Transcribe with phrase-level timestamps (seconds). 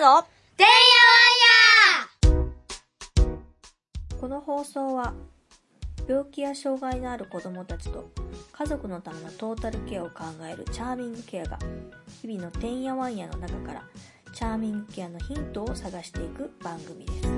[0.00, 0.22] やの
[0.56, 2.32] てんや。
[2.32, 5.12] わんやこの放送は
[6.08, 8.10] 病気や障害のある子どもたちと
[8.52, 11.58] 家族のためのトータルケアを考えるチャーミングケアが
[12.22, 13.84] 日々のてんやわんやの中から
[14.32, 17.28] チャーミングケアのヒントを探していく番組です。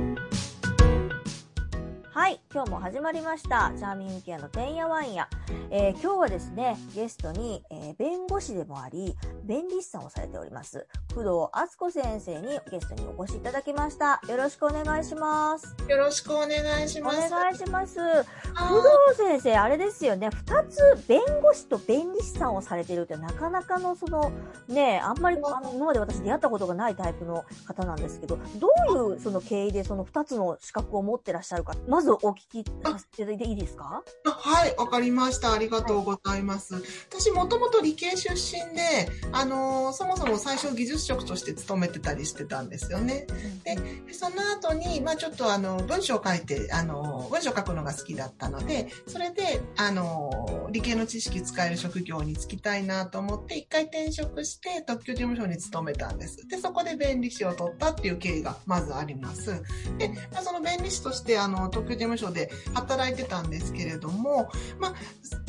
[2.14, 3.72] はい今日も始まりました。
[3.76, 5.28] チャーミングケアのてんやわんや、
[5.70, 17.30] えー今日はですねゲストに、えー弁護士でもあり弁理士さんをされております工藤敦子先生にゲストにお越しいただきましたよろしくお願いしますよろしくお願いしおます。
[17.30, 17.98] 願いします。
[17.98, 20.30] は工藤先生、あれですよね。
[20.30, 24.32] 二つ弁護士と弁理士さんをされてるってなかなかのその、
[24.68, 34.02] ねあんまりあの今まで私出会ったことがないタイプの方なんですけど、どういうその経緯でその二つの資格を持ってらっしゃるか、まずお聞きさせていいですか？
[34.26, 35.52] あはい、わかりました。
[35.52, 36.74] ありがとうございます。
[37.10, 43.26] 私、もともと理系出身で、あのーそもそも最初技術職として勤めてたりしてたんですよね。
[43.64, 56.46] ででその後に、まあちょっとあの、文章を書いて、あの、文章を書くのが好きだったので、それで、あの、理系の知識使える職業に就きたいなと思って、一回転職して特許事務所に勤めたんです。
[56.48, 59.62] で、そこで弁理士を取ったっていう経緯がまずあります。
[59.98, 64.94] で、まあ、その弁理士として、あの、特許事務所で働いてたんですけれども、まあ、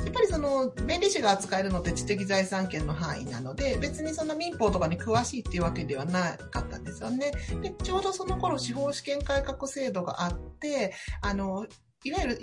[0.03, 7.31] やっぱりその、弁理士が扱えるのって知的財産権の範囲なので、別にそんな民法とかに詳しいっていうわけではなかったんですよね。
[7.61, 11.67] で、ちょうどその頃司法試験改革制度があって、あの、
[12.05, 12.39] いわゆる、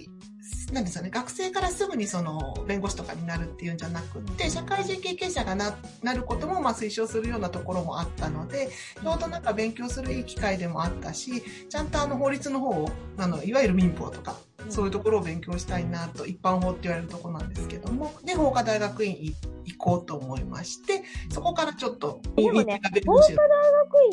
[0.73, 8.71] なんですよね、学生からすぐにその弁護士とかになるっていうんじゃなくて、社会人経験者がななることもまあ推奨するようなところもあったので、
[9.03, 14.37] ちょうどなんか勉強するいい機会でもあったし、ちゃんとあの法律の方を、あの、いわゆる民法とか、
[14.69, 22.81] そういうところを勉強したいなと、一般法って言われるところなんですけども、で、法科大学院い行こうと思いまして、そこからちょっと、でもね。
[22.93, 23.47] 弁護士学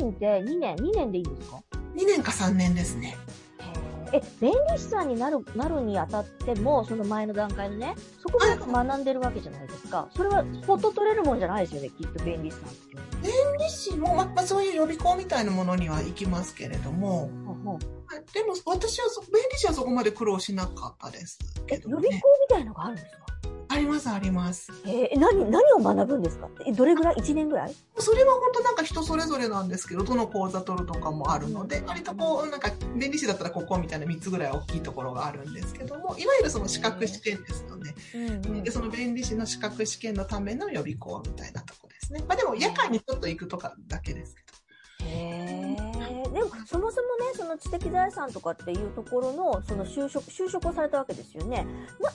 [0.00, 1.62] 院って2年、2年でいいんですか
[1.94, 3.16] ？2年か3年ですね。
[4.12, 10.08] え、弁理士さんになる、なるにあたっても、その前の段階のね、そこでやっぱ学んでるわけじゃないですか。
[10.16, 12.96] それは、スポット取れるもんじゃないですよね、きっと弁理士さんって。
[13.22, 17.30] 弁理士も、まあ、まあそういう予備校みたいなものには行きますけれども、
[18.32, 22.22] でも私はそ、弁理士はそこまで苦労しなかったですけえ、ど予備校ね。
[22.50, 23.26] みたいのがあるんですか？
[23.88, 24.70] ます、あります。
[24.86, 26.48] えー何、何を学ぶんですか？
[26.66, 27.74] え、どれぐらい ?1 年ぐらい？
[27.98, 37.94] それは本当なんか人それぞれなんですけど、どの講座取るとかもあるので、割とこう、なんか、弁理士だったらここみたいな3つぐらい大きいところがあるんですけども、いわゆるその資格試験ですよね。
[38.14, 38.18] う
[38.58, 42.22] んで、その弁理士の資格試験のための予備校みたいなとこですね。
[42.28, 45.10] まあでも、夜間にちょっと行くとかだけですけど。
[45.10, 45.97] へえ。
[46.38, 51.66] でも、そもそもね、その知的財産とかっていうところの、その就職、就職をされたわけですよね。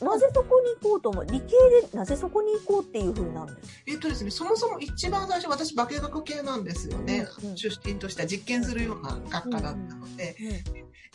[0.01, 1.25] な、なぜそこに行こうと思う？
[1.25, 1.47] 理系
[1.91, 3.73] でなぜそこに行こうっていう風になるんですか？
[3.87, 7.27] えっとですね、そもそも一番最初、私、化学系なんですよね。
[7.43, 10.35] うんうん出身としては実験するような学科だったので。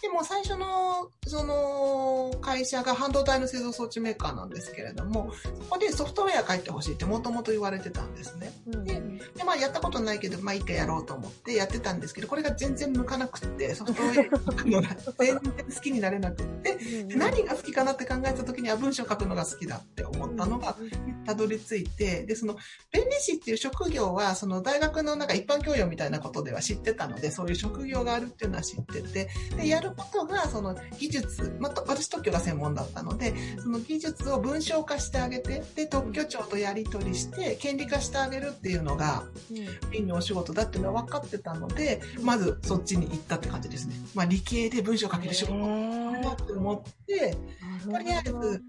[0.00, 8.52] でも最初の、その、会社が半導体の製造装置メーカーなんですけれども、そこでソフトウェア書いてほしいってもともと言われてたんですね。
[8.68, 8.74] うん。
[8.76, 9.00] うんで
[9.36, 20.76] で、まあやったことないけど、まあいいかやろうと思ってやってたんですけど、これが全然向かなくって、ソフトウェア書くのが全然好きになれなくって、で何が好きかなって考えた時には文章書くのが好きだって思ったのが、
[21.26, 22.56] たどり着いて、で、その、
[22.90, 39.07] 弁理士っていう職業は、その大学のなんか一般教養みたいなことでは知ってたので、そういう職業があるっていうのは知ってて、で、やることが、その技術、まあ、と私特許が専門だったので、その技術を文章化してあげて、で、特許庁とやり取りして、権利化してあげるっていうのが、
[39.90, 43.94] メインのお仕事だっていうのは分かってたので、まずそっちに行ったって感じですね。
[44.14, 45.54] まあ、理系で文章書ける仕事
[46.22, 47.36] だと思って、
[47.84, 48.60] とりあえず、はい、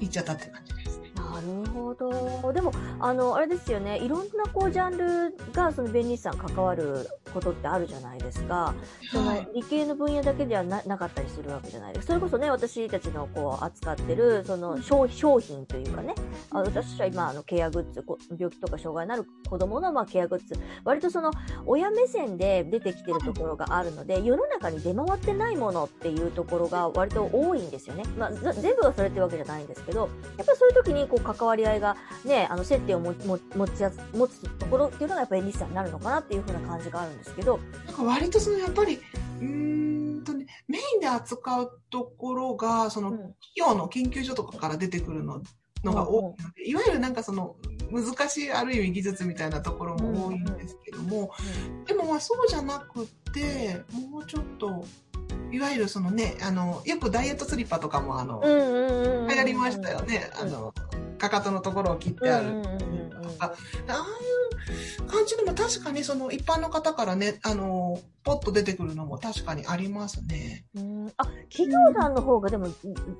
[0.00, 0.99] 行っちゃったって感じですね。
[1.20, 2.52] なるほど。
[2.52, 3.98] でも、あの、あれですよね。
[3.98, 8.74] いろんなこう、ジャンルが、その弁理士さん関わることってあるじゃないですか。
[9.12, 9.48] そのはい。
[9.54, 12.14] 理系の分野だけではななかったりするわけじゃないですか。
[12.14, 16.14] それこそね、私たちのこう扱ってる、その商商品というかね、
[16.50, 21.30] あ私は今、あの、ケアグッズ、こ病気とか障害のある子供のまあケアグッズ、割とその、
[21.66, 28.04] 親目線で出てきてるところがあるので、世の中に出回ってないものっていうところが割と多いんですよね。
[28.18, 33.16] まあ、ぜ全部がそれってわけじゃないんですけど、やっぱりそういう時にこう関わり合いがね、あの、接点を持
[33.68, 39.00] ちやす、持つところっていうのがやっぱり弁理士さんになるのかなっていう風な感じがあるんですけど、なんか割とそのやっぱり、
[39.40, 43.16] うーんとね、メインで扱うところが、そのうん。
[43.16, 45.42] 企業の研究所とかから出てくるの
[45.82, 47.56] のが多いので、いわゆるなんかその
[47.90, 51.30] 難しいある意味技術みたいなところも多いんですけども、
[51.86, 54.84] でもまあそうじゃなくって、もうちょっと、
[55.50, 59.28] いわゆるそのね、あの、よくダイエットスリッパとかもあの、うんうんうんうん。
[59.28, 60.30] 流行りましたよね。
[60.40, 60.72] あの、
[61.20, 62.48] かかとのところを切ってある。
[62.48, 63.52] うんうんうんうんとか、あ
[63.88, 70.64] あいう感じでも確かにその一般の方からね、あの、ポッと出てくるのも確かにありますね。
[70.74, 72.68] うんあ、企業さんの方がでも、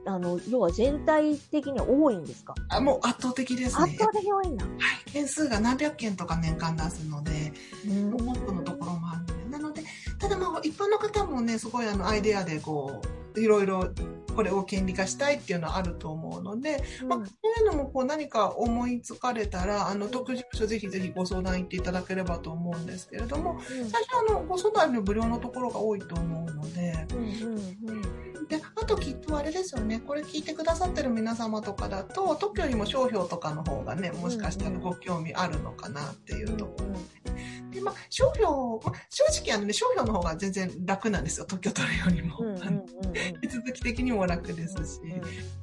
[0.07, 2.55] あの、要は全体的に多いんですか？
[2.71, 3.85] あもう圧倒的ですね。
[3.85, 4.65] 圧倒的に多いんだ。
[4.65, 4.71] は
[5.07, 5.11] い。
[5.11, 7.53] 件数が何百件とか年間出すので、
[7.87, 9.51] うんもっとのところもあるので。
[9.51, 9.83] なので、
[10.19, 13.03] ただまあ一般の方もね、すごいあのアイデアでこ
[13.37, 13.91] う、いろいろ
[14.31, 27.07] これを権利化したいっていうのはあると思うので、まあ、そういうのもこう何か思いつかれたら、あの、特事務所ぜひぜひご相談行っていただければと思うんですけれども、最初あの、ご相談の無料のところが多いと思うので、
[28.49, 36.87] で、あときっとあれですよね、これ聞いてくださってる皆様とかだと、特許よりも商標とかの方がね、もしかしたらご興味あるのかなっていうところ。
[37.81, 38.47] で、まあ、商標、
[38.85, 42.39] まあ、正直あのね、商標の方が全然楽なんですよ、特許取るよりも。
[43.41, 45.01] 手続き的にも楽ですし。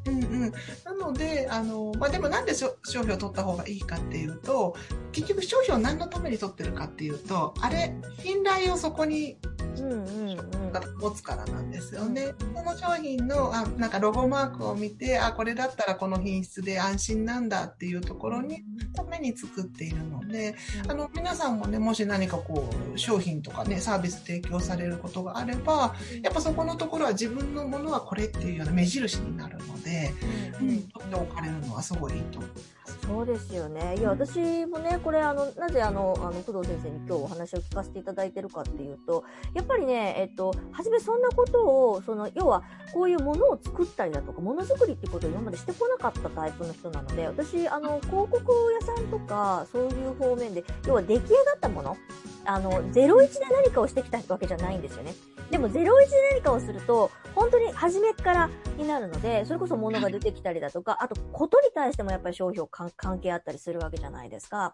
[0.08, 0.52] うんうんうん。
[0.84, 4.76] なので、あの、まあ、でもなんで商商標を取った方がいいかっていうと、
[5.12, 9.38] 結局商標を何のために取ってるかっていうと、あれ、信頼をそこに
[9.80, 10.58] うんうんうん
[11.00, 12.34] 持つからなんですよね。
[12.40, 20.56] その商品の、あ、なんかロゴマークを見て、あ、これだったらこの品質で安心なんだっていうところに、ために作っているので、
[20.88, 30.14] あの、皆さんもね、もし何かこう、商品とかね、サービス提供されることがあれば、やっぱそこのところは自分のものはこれっていうような目印になるので、
[30.60, 32.77] うん、取っておかれるのはすごいいいと思います。
[33.06, 33.96] そうですよね。
[33.98, 39.24] いや、私もね、これ、あの、なぜ、あの、あの、工藤先生に今日お話を聞かせていただいてるかっていうと、
[39.54, 42.64] やっぱりね、えっと、はじめそんなことを、その、要は、
[42.94, 48.38] こういうものを作ったりだとか、ものづくりってことを今までしてこなかったタイプの人なので、私、あの、広告
[48.80, 51.98] 屋さんとか、そういう方面で、要は出来上がったもの、
[52.46, 55.14] あの、01で何かをしてきたわけじゃないんですよね。
[55.52, 55.86] でも01で
[56.32, 64.72] 何かをすると、本当に初めからになるので、それこそ物が出てきたりだとか、あと、ことに対してもやっぱり商標関関係あったりするわけじゃないですか。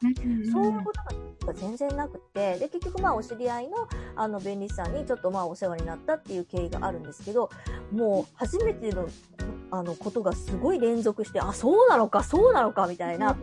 [0.52, 0.92] そういうこ
[1.40, 7.50] とが全然なくて、で、結局まあお知り合いのあの弁理士さんにちょっとまあお世話になったっていう経緯があるんですけど、
[7.92, 9.08] もう初めての
[9.74, 13.36] あのことがすごい連続して、あ、そうなのか、そうなのか、みたいな、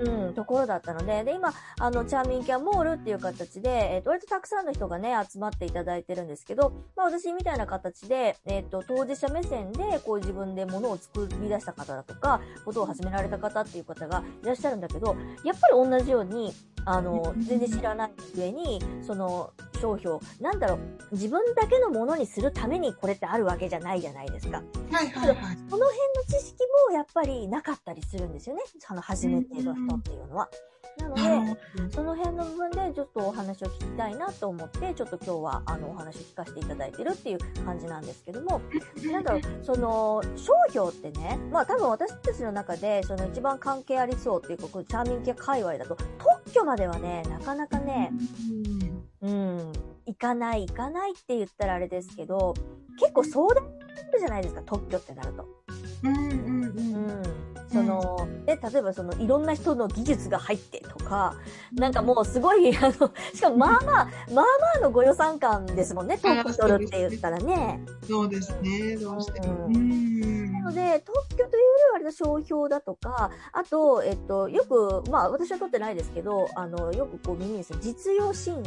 [0.00, 16.52] うん、ところだったので、で、今、あの、チャーミンキャンモールっていう形で、えっ、と、割とたくさんの人がね、集まっていただいてるんですけど、まあ私みたいな形で、えっ、と、当事者目線で、でこう自分で物を作り出した方だとか、ことを始められた方っていう方がいらっしゃるんだけど、やっぱり同じように、
[16.86, 20.78] あの、全然知らない上に、その、商標、なんだろう、
[21.12, 24.62] 自分だけのものにするためにこれってあるわけじゃないじゃないですか。
[24.90, 25.36] はいはいはい。
[25.68, 26.56] その辺の知識
[26.88, 28.62] もやっぱりなかったりするんですよね。
[28.78, 30.48] その初めての人っていうのは。
[30.98, 31.22] なので、
[31.90, 38.62] その辺の部分でちょっとお話を聞きたいなと思って、ちょっと今日はあのお話を聞かせていただいてるっていう感じなんですけども、
[39.12, 48.10] なんだろう、その商標ってね、まあ多分私たちの中でその一番関係ありそうっていうか、このチャーミン系界隈だと、特許まではね、なかなかね、
[49.20, 49.72] うん、
[50.06, 52.54] 行かない行かないって言ったらあれですけど、
[52.98, 53.64] 結構相談
[53.94, 55.46] するじゃないですか、特許ってなると。
[56.02, 56.96] うんうんうん。
[56.96, 57.22] うん。
[57.70, 61.34] その、で、例えばその、いろんな人の技術が入ってとか、
[61.72, 64.42] なんかもうすごい、あの、しかもまあまあ、まあま
[64.76, 67.80] あのご予算感ですもんね、特許取るって言ったらね。
[68.06, 69.66] そうですね、どうしても。
[69.66, 70.35] ううんな
[70.66, 78.64] ので、特許というよりは割と商標だとか、あと、えっと、よく、まあ私は取ってないですけど、あの、よくこう耳にする実用新案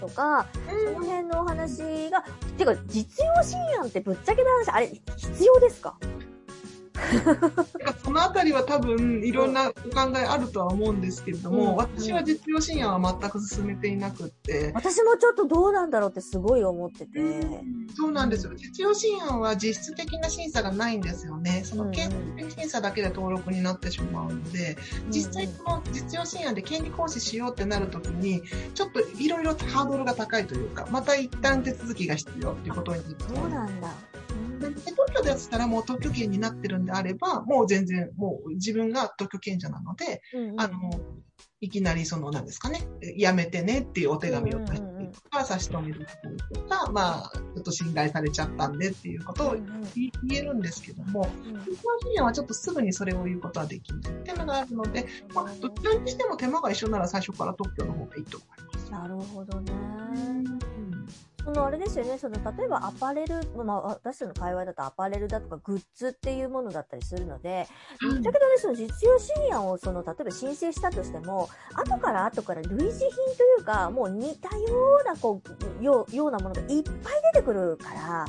[0.00, 2.24] とか、その辺のお話が、
[2.58, 5.96] てか、実用新案ってぶっちゃけた話、あれ、必要ですか？
[8.04, 17.20] そのあたりは多分いろんなお考えあるとは思うんですけれども、うん私は実用新案は全く進めていなくって、私もちょっとどうなんだろうってすごい思ってて。
[17.96, 18.52] そうなんですよ。
[18.54, 21.62] 実用新案は実質的な審査がないんですよね。
[21.64, 24.76] その権利的審査だけで登録になってしまうので、
[25.10, 28.42] 実際この実用新案で権利行使しようってなるときに、
[28.74, 33.88] ちょっといろいろハードルが高いというか、また一旦手続きが必要っていうことになってそうなんだ。
[34.74, 40.90] で特許でしたらもう特許権になってるんであれば、もう全然、もう自分が特許権者なので、うんうんあの、
[41.60, 46.06] いきなりその、なんですかね、やめてねっていうお手紙を出したりとか、差し止める
[46.52, 58.90] とか、まあ、ちょっと信頼されちゃったんでっていうことを言言えるんですけども、実用新案はちょっとすぐにそれを言うことはできないっていうのがあるので、まあ、どちらにしても手間が一緒なら最初から特許の方がいいと思います。
[58.90, 59.72] なるほどね。
[61.46, 67.68] うんそのあれですよね、その例えばアパレル、まあ私たちの界隈だとアパレルだとかグッズっていうものだったりするので、
[68.02, 68.22] うん。
[68.22, 73.10] だけどね、その実用新案をその例えば申請したとしても、後から後から類似品とい
[73.60, 75.40] うか、もう似たようなこ
[75.80, 76.82] う、ようようなものがいっぱい
[77.32, 78.26] 出てくるから、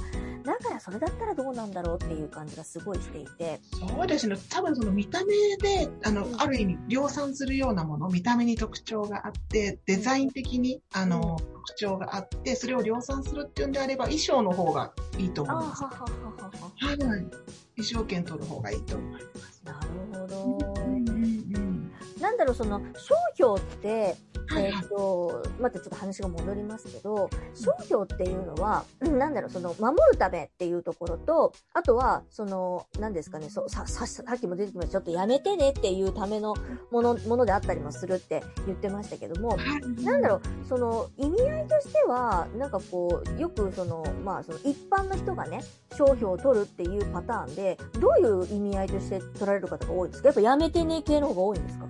[0.48, 3.60] だからそれだったらどうなんだろうっていう感じがすごいしていて。
[3.74, 4.38] そうですね。
[4.50, 15.84] 多分その見た目で、あの、ある意味量産するようなもの、見た目に特徴があって、デザイン的に、あの、特徴があって、それを量産するっていうんであれば、衣装の方がいいとあ思います。
[15.84, 16.08] はははは
[16.44, 16.88] は。
[16.88, 16.98] はい。
[16.98, 19.62] 衣装券取る方がいいと思います。
[19.66, 20.76] なるほど。
[20.82, 24.16] うんうんなんだろう、その、商標って、
[24.52, 24.72] えっ、はい。
[24.72, 36.56] はいと、またちょっと話が戻りますけど、商標っていうのは、うんなんだろう、その、守るためっていうところと、あとは、その、何ですかね、そうさ、さ、さっきも出てきました、ちょっとやめてねっていうための
[36.92, 40.04] もの、ものであったりもするって言ってましたけども、はい。
[40.04, 45.62] なんだろう、その意味合いとしては、なんかこう、よくその、まあその一般の人がね、
[45.96, 50.28] 商標を取るっていうパターンで、どういう意味合いとして取られる方が多いんですか？
[50.28, 51.86] やっぱやめてね系の方が多いんですか？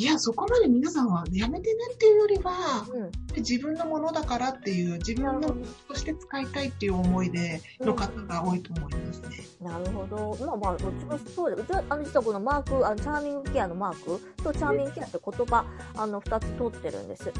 [0.00, 3.10] いや、そこまで皆さんはやめてねっていうよりは、うん。
[3.36, 5.56] 自分のものだからっていう、自分のもの
[5.88, 9.44] として使いたいっていう思いでの方が多いと思いますね。
[9.60, 10.46] なるほど。
[10.46, 15.64] まあまあ、どっちもそうで、うちは、あの、実はこのマーク、あの、チャーミングケアのマークとチャーミングケアって言葉、
[15.96, 17.32] あの、二つ取ってるんです。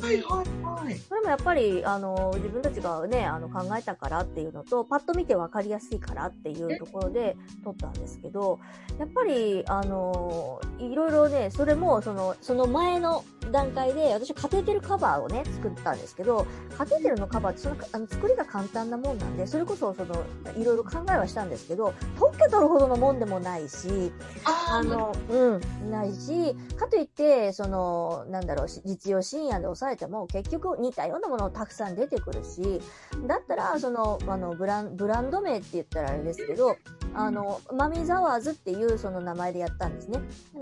[0.00, 0.98] はいはいはい。
[0.98, 8.60] それもやっぱり、あの、自分たちがね、あの、考えたからっていうのと、パッと見て分かりやすいからっていうところで撮ったんですけど、
[8.98, 16.46] やっぱり、あの、いろいろね、それも、その、その前の段階で、私カテーテルカバーをね、作ったんですけど、
[16.76, 20.14] カテーテルのカバーってその、あの、作りが簡単なもんなんで、それこそ、その、
[20.56, 24.12] いろいろ考えはしたんですけど、特許取るほどのもんでもないし、
[24.44, 32.80] あの、うん、ないし、かといって、その、なんだろう、し実用深夜で抑えても、結局似たようなものたくさん出てくるし、
[33.26, 36.76] だったら、その、あの、ブラン、ブランド名って言ったらあれですけど、
[37.14, 40.20] あの、マミザワーズっていうその名前でやったんですね。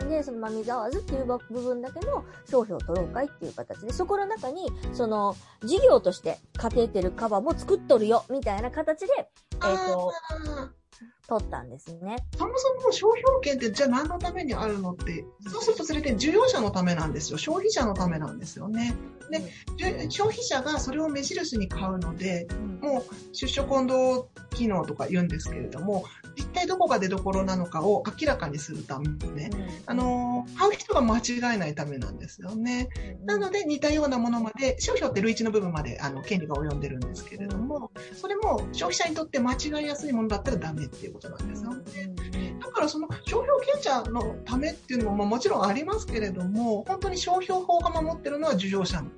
[0.08, 10.12] で、そのマミザワーズっていう部分だけの商標を取ろうかいっていう形で、そこの中に、その、事業としてカテーテルカバーも作っとるよ、みたいな形で、えっ、と、
[11.28, 12.16] 取ったんですね。
[12.36, 17.38] そもそも商標権ってじゃあ何のためにあるのって、そうするとそれって需要者のためなんですよ。
[17.38, 18.94] 消費者のためなんですよね。
[19.30, 29.50] で消費者がそれを目印に買うので、うんもう出所混同機能とか言うんですけれども、一体どこが出所なのかを明らかにするためにね、
[29.86, 31.22] あのー買う人が間違
[31.54, 32.88] えないためなんですよね。
[33.24, 42.56] なので似たようなものまで、商標って類似の部分まであの権利が及んでるんですけれども、それも消費者にとって間違いやすいものだったらダメっていうことなんですよね。
[42.60, 49.08] だからその商標権者のためっていうのもまあもちろんありますけれども、本当に商標法が守ってるのは受賞者の。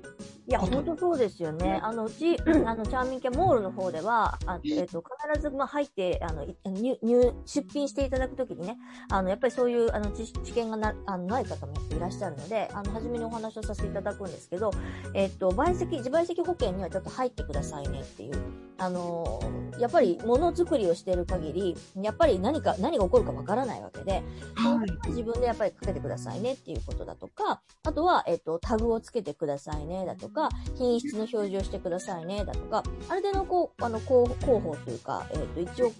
[0.47, 1.79] いや、本当そうですよね。
[1.81, 8.77] あの、うち、あの、チャーミンケモールの方では、あえっ、と、必ず、まあ、入って、あの、い入、入、出品していただくときにね、
[9.09, 14.69] あの、やっぱりそういう、あの、知知見がな、あの、ない方もいらっしゃるので、あの、初めにお話をさせていただくんですけど、
[15.15, 18.64] えっ、と、売積、自賠責保険にはちょっと入ってくださいねっていう。
[18.77, 19.39] あの、
[19.79, 24.23] やっぱり、ものづくりをしている限り、やっぱり何か、何が起こるかわからないわけで、
[24.55, 25.09] はい。
[25.09, 35.91] 自分でやっぱりかけてくださいねっていうことだとか、あとは、えっ、と、タグをつけてくださいねだとか、品質の表示をしてくださいねだとか、ある程度こう、あの、広広報というか、えっ、と、一応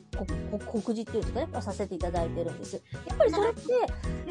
[0.65, 2.81] 告示っていうんですかね、まあさせていただいてるんです。
[3.07, 3.61] やっぱりそれって、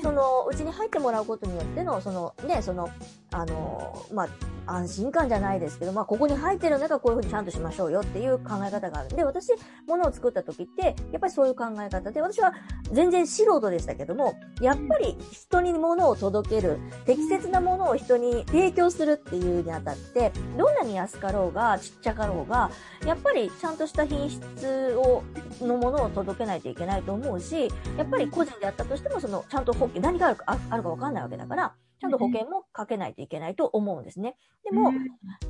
[0.03, 2.89] その、うちに入ってもらうことによっての、その、ね、その、
[3.35, 4.29] あの、まあ、
[4.67, 9.17] 安心感じゃないですけど、まあ、ここに入ってるんだからこういうふうにちゃんとしましょうよっていう考え方があるん。
[9.17, 9.49] で、私、
[9.87, 12.55] 物を作った時って、やっぱりそういう考え方で、私は
[12.93, 22.71] 全然素人でしたけども、やっぱり人に物を届ける、適切なものを人に提供するっていうにあたって、どんなに安かろうが、ちっちゃかろうが、
[23.05, 25.25] やっぱりちゃんとした品質を、
[25.61, 31.75] のものを届けないといけないと思うし、やっぱり個人であったとしても、その、ちゃんと保険、何があるか、あるかわかんないわけだから、
[32.05, 34.37] ちゃんと保険もかけないといけないと思うんですね。
[34.65, 34.93] でも、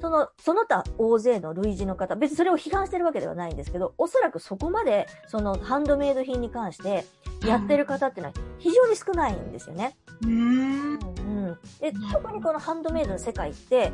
[0.01, 7.05] その、その他大勢の類似の方、別にそれを批判してるわけではないんですけど、おそらくそこまで、その、ハンドメイド品に関して、
[7.45, 9.97] やってる方っていうのは非常に少ないんですよね。
[10.23, 10.99] うん。
[11.81, 13.93] で、特にこのハンドメイドの世界って、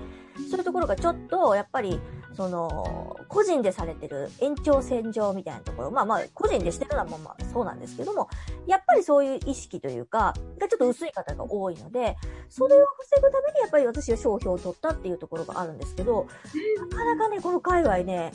[0.50, 2.00] そういうところがちょっと、やっぱり、
[2.36, 8.28] その、個人でされてる延長線上みたいなところ、まあまあ、個人でしてるのはまあまあそうなんですけども、
[8.66, 12.16] やっぱりそういう意識というか、がちょっと薄い方が多いので、
[12.48, 16.26] それを防ぐためにやっぱり私は商標を取ったっていうところがあるんですけど、
[16.90, 18.32] なかなかね、この界隈ね、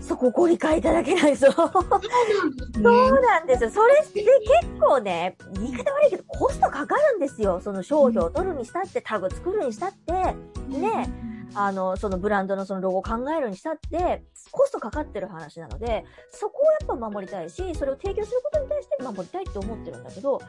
[0.00, 1.52] そこをご理解いただけないですよ。
[1.52, 3.70] そうそうなんですよ。
[3.70, 7.60] それって結構ね、言い方悪いけど、コストかかるんですよ。
[7.62, 10.12] その商標を取るにしたって、タグ作るにしたって、
[10.68, 11.08] ね、
[11.54, 20.40] あの、そのブランドのそのロゴを考えるにしたって、コストかかってる話なので、そこをやっぱ守りたいし、それを提供することに対して守りたいって思ってるんだけど、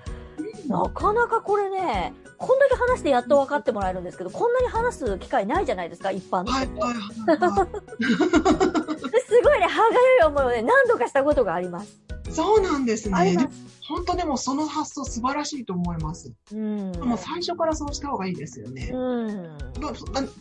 [0.68, 6.54] なかなかこれね、こんだけ話してやっと分かってもらえるんですけど、こんなに話す機会ないじゃないですか、一般の人。
[6.54, 9.20] はいはいはいはい。
[9.28, 12.05] すごいね、ね、歯がゆい思いをね、何度かしたことがあります。
[12.36, 13.50] そうなんですね。
[13.88, 16.34] 本当でもその発想素晴らしいと思います。
[16.52, 16.92] うん。
[17.00, 18.90] もう最初からそうした方がいいですよね。
[18.92, 19.58] うん。
[19.80, 19.94] どあ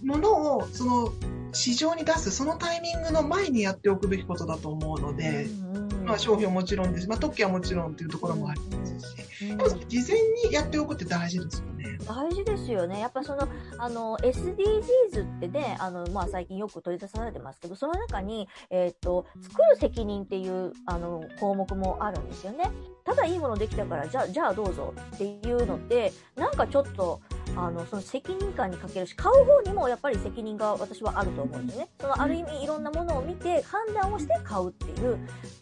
[0.03, 1.13] 物をその
[1.53, 11.99] 市場に出すそのタイミングの前にやっておくべきことだと思うので、うんまあ、商標もちろんですし、まあ、特許はもちろんっていうところもありますし、うんでも事前にやっておくって大事ですよね。
[12.07, 13.01] 大事ですよね。
[13.01, 22.71] やっぱその、あの、SDGs ってね、あの、まあ、最近よく取り出されてますけど、その中に、えっ、と、作る責任っていう、あの、項目もあるんですよね。
[23.05, 27.21] ただいいものできたから、じゃあ、じゃあどうぞっていうのって、なんかちょっと、
[27.57, 31.89] あの、その責任感に欠けるし、買う方にもやっぱり責任が私はあると思うんですね。
[32.01, 35.19] その、ある意味いろんなものを見て、判断をして買うっていう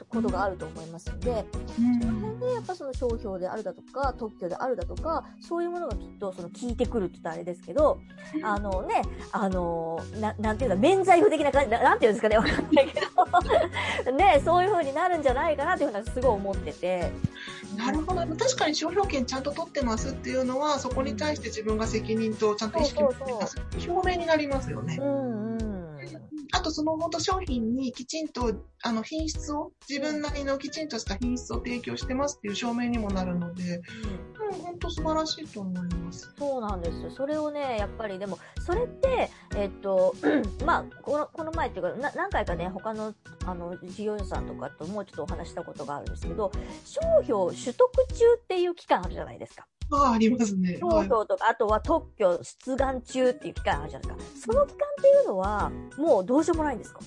[0.09, 1.45] ことがあると思いますので、
[2.01, 8.01] その辺でやっぱその商標であるだとか、特許であるだとか、そういうものがきっとその効いてくるって言ったらあれですけど、
[8.43, 13.01] あのね、あの、ななんていうか、免罪符的な感じ、ななんていうんですかね、わかんないけ
[14.07, 17.13] ど、 ね、そういう風になるんじゃないかなっていうふうなすごい思ってて。
[17.77, 18.21] なるほど。
[18.37, 23.13] 確かに商標権ちゃんと取ってますっていうのは、そこに対して自分が責任とちゃんと意識を
[23.89, 25.05] 表明になりますよねう。
[25.05, 25.63] んうん。
[26.53, 28.53] あとその本当商品にきちんと
[28.85, 33.81] あの品質を、自分なりのきちんとした品質を提供してますっていう証明にもなるので、
[34.53, 36.35] うん、本当素晴らしいと思います。
[36.37, 37.11] そうなんですよ。
[37.11, 40.17] それをね、やっぱりでも、それって、えっと、
[40.67, 43.15] まあ、この、この前っていうか、な何回かね、他の、
[43.47, 46.51] あの、事業者さんとかともうちょっとお話したことがあるんですけど、
[46.85, 49.67] 商標取得中っていう期間あるじゃないですか。
[49.93, 50.79] ああ、ありますね。
[50.81, 54.53] 商はい標とか、あとは特許出願中っていう期間あるじゃないですか。
[54.53, 57.01] その期間っていうのは、もうどうしようもないんですか？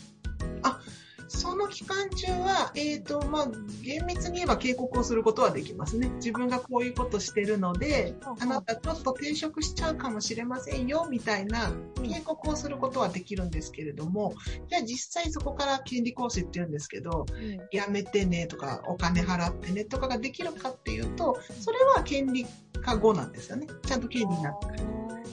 [1.28, 3.48] その期間中は、えっ、と、まあ、
[3.84, 6.10] 厳密に言えば警告をすることはできますね。
[6.16, 14.34] 自分がこういうことしてるのでうんうん、あなたちょっと転職しちゃうかもしれませんよ、みたいな警告をすることはできるんですけれども、
[14.70, 17.26] じゃあ実際そこから権利行使って言うんですけど、
[17.72, 22.46] やめてねとか、お金払ってねとかができるかっていうと、それは権利
[22.86, 23.68] か後なんですよね。
[23.86, 24.78] ちゃんと経理になってから。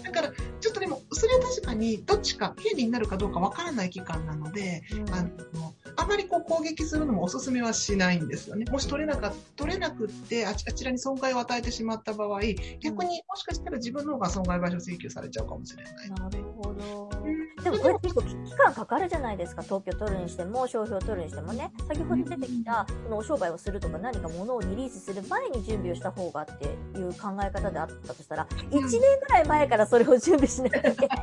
[0.03, 8.65] だから、ちょっとでも、それは確かに、どっちか、経理になるかどうかわからない期間なので、うんあの、あまりこう攻撃するのもおすすめはしないんですよね。
[8.71, 12.41] もし取れなか取れなくってあち、あちらに損害を与えてしまった場合、
[12.81, 16.11] 逆にもしかしたら自分の方が損害賠償請求されちゃうかもしれない。
[16.11, 17.11] なるほど。
[17.25, 19.63] うんでもこれ結構期間かかるじゃないですか。
[19.63, 21.71] 特許取るにしても、商標取るにしてもね。
[21.87, 26.65] 先ほど出てきた、このお商売をするとか何か物をリリースする前に準備をした方がって
[26.99, 31.19] いう考え方であったとしたら、1年ぐらい前からそれを準備しなきゃいけない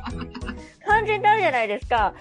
[0.86, 2.14] 感じになるじゃないですか。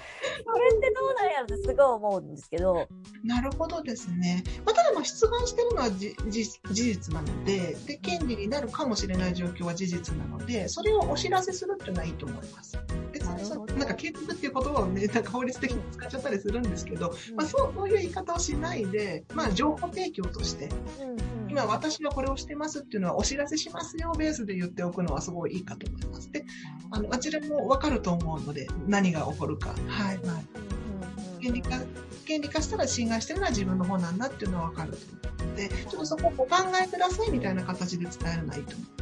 [0.45, 2.87] それってどうなんやろってすごい思うんですけど。
[3.23, 4.43] なるほどですね。
[4.65, 12.77] まあ、ただまあ出願してるのはじじ事実なのでで、権利になるかもしれない状況は事実なので、それをお知らせするっていうのはいいと思います。
[13.11, 20.69] 別にそなんか警告っていう言葉をね、なんか法律的に使っちゃったりするんですけど、まあ、そうそういう言い方をしないで、まあ、情報提供として、
[21.01, 26.31] うんうん今私はこれをしてますっていうのはお知らせしますよベースで言っておくのはすごいいいかと思います。
[26.31, 26.45] で、
[26.91, 29.73] あの、あちらもわかると思うので、何が起こるか。
[29.87, 30.21] はい、はい。
[30.21, 38.99] うんうんうん権利化、したら侵害してるのは自分の方なんだっていうのはわかると思うので、ちょっとそこをお考えくださいみたいな形で伝えるのはいいと思う。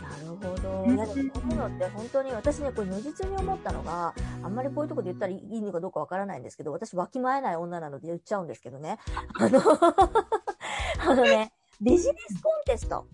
[0.00, 0.68] なるほど。
[0.68, 4.14] こういうのって本当に私ね、これ如実に思ったのが、
[4.44, 8.98] あんまりこういうとこで言ったらいいのかどうかわからないんですけど、私わきまえない女なので言っちゃうんですけどね。
[9.34, 9.58] あの、
[11.10, 13.08] あのね、ビジネスコンテスト。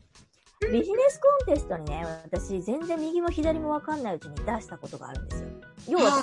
[0.71, 5.49] ビジネスコンテストにね、私全然右も左もわかんないうちに出したことがあるんですよ。
[5.89, 6.23] 要は、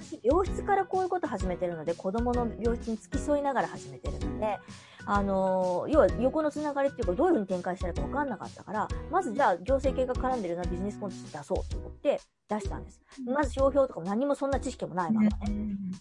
[0.00, 4.58] 私病室からこういうこと始めてるので、子供の病室に付き添いながら始めてるので、
[5.04, 13.00] あのー要は横のつながりっていうか、どういうふうに展開したらいいか分かんなかったから、まずじゃあ、行政系が絡んでるようなビジネスコンテンツ出そうと思って出したんです。
[13.26, 15.32] まず商標とかも何もそんな知識もないままね。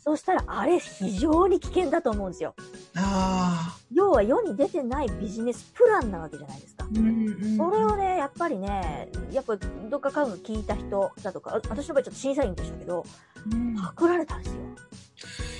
[0.04, 2.56] そしたら、あれ非常に危険だと思うんですよ。
[2.96, 3.78] ああ。
[3.94, 6.86] 要は世に出てないビジネスプランなわけじゃないですか。
[6.92, 13.01] それをね、やっぱりね、やっぱどっかかんが聞いた人だとか、あ私の場合ちょっと審査員でしたけど、
[13.52, 14.62] うんパクられたんですよ。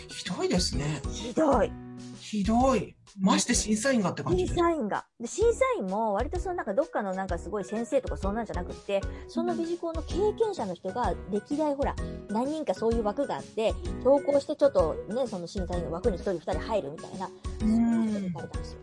[0.08, 1.02] ひどいですね。
[1.12, 1.72] ひどい。
[2.20, 2.96] ひどい。
[3.20, 4.62] まして審査員がって感じ審で。
[4.62, 5.06] 査員が。
[5.20, 11.96] で審査員も割とそのなんかどっかのなんかすごい先生とかそんなんじゃなくって、その美術校の経験者の人が歴代ほら、
[12.30, 13.74] 何人かそういう枠があって、
[14.04, 18.80] 投稿してちょっとね、その審査員の枠に一人二人入るみたいな、そういう人にされたんですよ。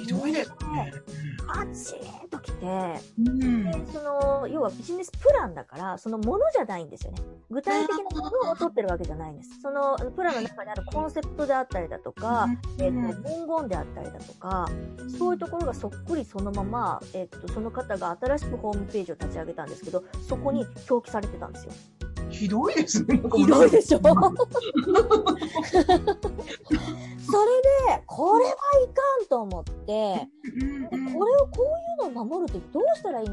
[0.00, 0.92] ひどいですね。
[1.46, 2.66] パチーンときて、
[3.18, 3.64] うん。
[3.64, 7.22] でその、要はビジネスプランだから、そのものじゃないんですよね。
[7.50, 9.60] 具体的なものを取ってるわけじゃないんです。
[9.60, 12.46] その、プランの中にあるコンセプトであったりだとか、
[12.78, 14.68] えっ、と、文言であったりだとか、
[15.18, 21.72] そういうところがそっくりそのまま、えっ、と、その方が新しくホームページを立ち上げたんですけど、そこに表記されてたんですよ。
[22.30, 23.20] ひどいですね。
[23.34, 24.00] ひどいでしょ？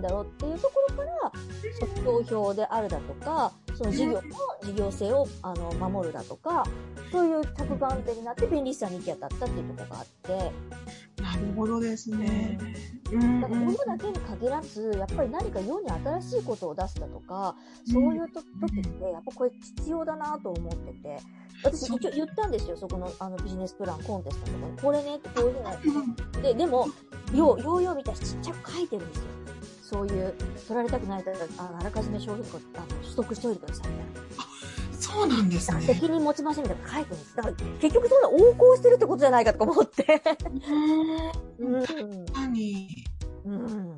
[0.07, 1.31] だろうっていうところから、
[1.79, 4.21] 即興票であるだとか、その事業の
[4.63, 6.65] 事業性をあの守るだとか、
[7.11, 10.51] そういう着眼点になって便利さに行き当たったっていうところがあって、
[11.21, 12.57] なるほどですね。
[13.11, 13.41] うん。
[13.41, 17.55] だから物だけに限らず、やっぱり何か世に新しいことを出すだとか、
[17.91, 21.19] そういうと時って、やっぱこれ必要だなと思ってて、
[21.63, 24.77] 私一応言ったんですよ、そこのあのビジネスプランコンテストのとこに。
[24.77, 26.87] これねってこういうふうなで、でも、
[27.33, 29.23] よう、ようよう見たらちっちゃく書いてるんですよ。
[29.89, 30.33] そういう、
[30.67, 34.45] 取られたくないから、ああらかじめ商品券あの取得しておいてくださいみたい
[34.99, 35.77] そうなんですな。
[35.77, 35.85] ね。
[35.85, 37.35] 責任持ちませんみたいなの書いてるんです。
[37.37, 40.21] だから、結局そんな横行してるってことじゃないかとか思って。
[41.59, 42.25] うんうん。
[42.33, 42.89] 何
[43.45, 43.97] うん。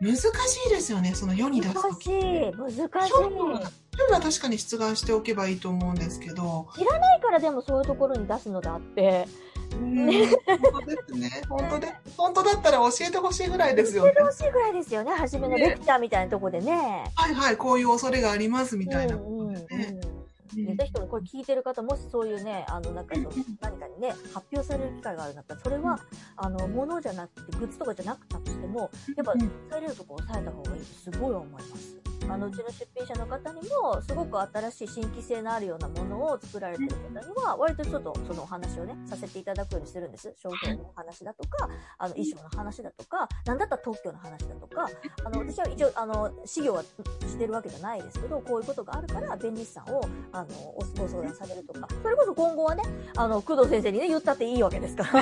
[0.00, 0.26] 難し
[0.66, 2.52] いですよね、その世に出す難しい。
[2.56, 3.12] 難しい。
[3.12, 6.84] 興味は確かに出願しておけばいいと思うんですけど、だ
[7.20, 11.42] からでもそういうところに出すのであって、うん本当ですね。
[11.48, 14.32] 本当で、本当だったら教えてほしいぐらいですよね教えて。
[14.32, 15.12] ほしいぐらいですよね。
[15.12, 17.04] 初めのレクチャーみたいなとこでね。
[17.14, 19.16] はいはい、こういう恐れがありますみたいな。
[19.16, 20.12] うんうんうん
[20.56, 23.30] ねでぜひともこれ聞いてる方、もしそういうね、あの、なんかその
[23.60, 25.98] 何かにね、発表される機会があるんだったら、それは、
[26.36, 32.01] あの、物じゃなくて、グッズとかじゃなくたとしても、やっぱ、うん抑えれるとこ抑えた方がいいとすごい思います。
[32.28, 40.32] あの、うちの出品者の方にも、すごく新しい新規性のあるようなものを作られてる方には、割とちょっとそのお話をね、させていただくようにするんです。
[40.36, 44.88] 商品の話だとか、あの、衣装の話だとか、なんだったら特許の話だとか、
[45.24, 50.00] あの、私は一応、あの、事業はしてるわけじゃないですけど、こういうことがあるから、弁理士さんを、
[50.32, 52.82] あの、おご相談されるとか、それこそ今後はね、
[53.16, 55.20] あの、工藤先生にね、言ったっていいわけですから。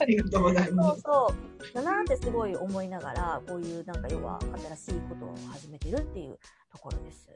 [0.00, 0.98] ありがとうございそます。
[0.98, 1.74] うそう。
[1.74, 4.38] だなーってすごい思いながら、こういうなんか要は
[4.76, 6.38] 新しいことを始めてるっていう
[6.70, 7.28] ところです。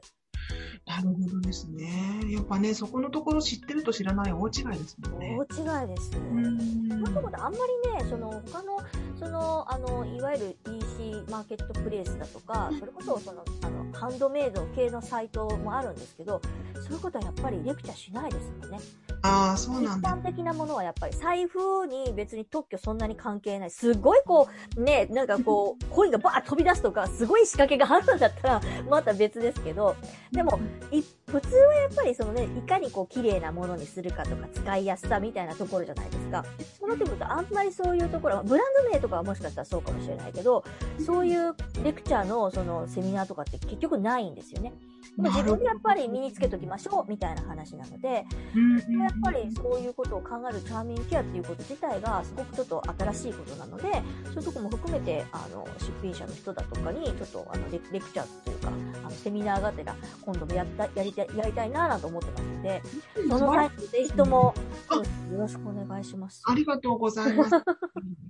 [0.85, 2.21] なるほどですね。
[2.29, 5.37] やっぱね、そこのところ知ってると知らない大違いですもんね。
[5.39, 6.11] 大違いです。
[6.11, 7.59] ともとあんま
[7.95, 8.77] りね、その他の、
[9.23, 16.41] その、あの、いわゆる EC マーケットプレイスだとか、それこそその、あの、ハンドメイド系のサイトもあるんですけど、
[16.81, 18.79] そういうことはやっぱりレクチャーしないですもんね。
[19.21, 20.09] ああ、そう一なんだ。
[20.17, 23.71] 般的なものはやっぱり財布に別に特許そんなに関係ない。
[23.71, 29.95] すごいこう、ね、なんかこう、 コインがバーッ飛び出すとか、すごい仕掛けがあるんだったら、また別ですけど、
[30.31, 30.59] でも、
[30.91, 36.43] い普通はやっぱりそのね、いかにこう、綺麗なものにするかとか、使いやすさみたいなところじゃないですか。
[36.79, 40.63] そうなってくると、あんまりそういうところは、ブランド名とかばもしかしたらそうかもしれないけど、
[41.05, 44.73] そういうレクチャーのそのセミナーとかって結局ないんですよね。
[45.17, 53.83] 自分でやっぱり身につけときましょうみたいな話なので、うんやっぱりそういうことを考えるチャーミングケアっていうこと自体がすごくちょっと新しいことなので、
[54.25, 62.81] そういうとこも含めて、あの、出品者の人だとかに、ちょっとあのレレクチャーというか、あのセミナーがてら今度もやった、やりたい、やりたいなぁなんて思ってますので、
[63.29, 64.53] その際にぜひとも、
[64.89, 66.41] あよろしくお願いします。
[66.45, 67.53] ありがとうございます。
[67.55, 67.61] よ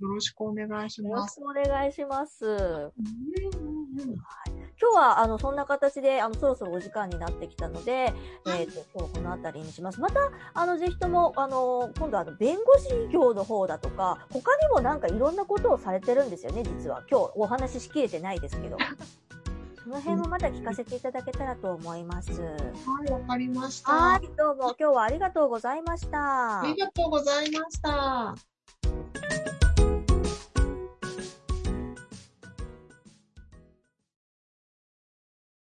[0.00, 1.34] ろしくお願いしよろます。
[1.34, 2.46] しくお願いします。
[2.46, 4.53] うんうんうん
[4.84, 8.12] 今日は、あの、そんな形で、あの、そろそろお時間になってきたので、
[8.46, 9.98] えっ、と、今日はこの辺りにします。
[9.98, 17.02] また、あの、ぜひとも、あの、今度は、あの、弁護士業の方だとか、他にもなんかいろんなことをされてるんですよね、実は。
[17.10, 18.76] 今日お話ししきれてないですけど。
[19.82, 22.32] その辺もまた聞かせていただけたらと思います。
[22.40, 22.48] は
[23.06, 23.92] い、わかりました。
[23.92, 26.60] はい、どうも今日はありがとうございました。
[26.60, 28.34] ありがとうございました。